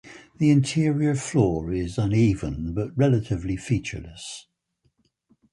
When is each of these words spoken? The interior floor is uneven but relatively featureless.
The 0.39 0.49
interior 0.49 1.13
floor 1.13 1.71
is 1.71 1.99
uneven 1.99 2.73
but 2.73 2.89
relatively 2.97 3.55
featureless. 3.55 4.47